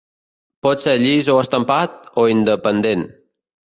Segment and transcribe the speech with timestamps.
[0.67, 3.05] Pot ser llis o estampat, o independent.